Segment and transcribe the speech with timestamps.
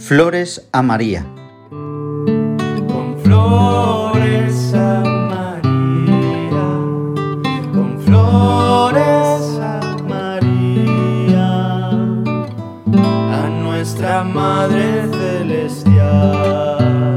[0.00, 1.24] Flores a María.
[1.68, 5.62] Con flores a María,
[7.72, 17.09] con flores a María, a nuestra Madre Celestial.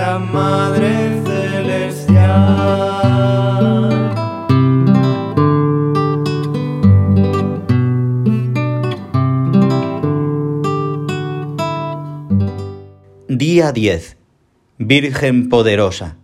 [0.00, 2.30] Madre Celestial.
[13.28, 14.16] Día 10.
[14.78, 16.16] Virgen poderosa.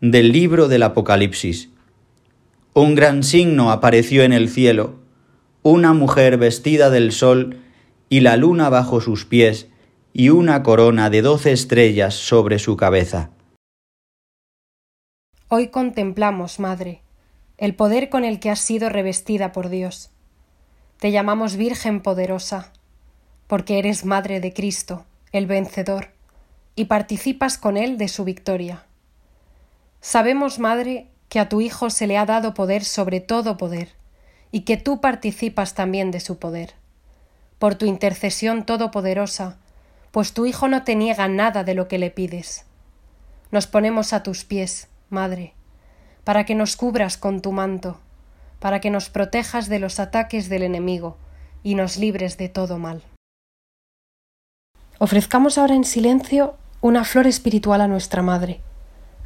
[0.00, 1.70] Del libro del Apocalipsis.
[2.74, 5.00] Un gran signo apareció en el cielo,
[5.64, 7.58] una mujer vestida del sol
[8.08, 9.66] y la luna bajo sus pies
[10.18, 13.28] y una corona de doce estrellas sobre su cabeza.
[15.48, 17.02] Hoy contemplamos, Madre,
[17.58, 20.08] el poder con el que has sido revestida por Dios.
[21.00, 22.72] Te llamamos Virgen poderosa,
[23.46, 26.08] porque eres Madre de Cristo, el vencedor,
[26.76, 28.86] y participas con Él de su victoria.
[30.00, 33.90] Sabemos, Madre, que a tu Hijo se le ha dado poder sobre todo poder,
[34.50, 36.72] y que tú participas también de su poder.
[37.58, 39.58] Por tu intercesión todopoderosa,
[40.16, 42.64] pues tu Hijo no te niega nada de lo que le pides.
[43.50, 45.52] Nos ponemos a tus pies, Madre,
[46.24, 48.00] para que nos cubras con tu manto,
[48.58, 51.18] para que nos protejas de los ataques del enemigo
[51.62, 53.02] y nos libres de todo mal.
[54.98, 58.62] Ofrezcamos ahora en silencio una flor espiritual a nuestra Madre.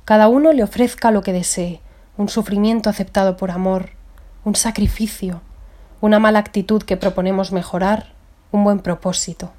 [0.04, 1.80] Cada uno le ofrezca lo que desee,
[2.16, 3.90] un sufrimiento aceptado por amor,
[4.44, 5.40] un sacrificio,
[6.00, 8.12] una mala actitud que proponemos mejorar,
[8.50, 9.52] un buen propósito.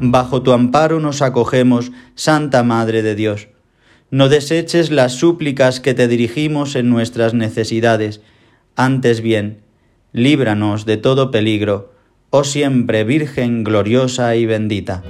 [0.00, 3.48] Bajo tu amparo nos acogemos, Santa Madre de Dios.
[4.10, 8.22] No deseches las súplicas que te dirigimos en nuestras necesidades,
[8.76, 9.58] antes bien,
[10.12, 11.92] líbranos de todo peligro,
[12.30, 15.04] oh siempre Virgen gloriosa y bendita.